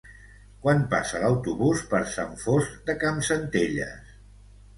[0.61, 4.11] Quan passa l'autobús per Sant Fost de Campsentelles?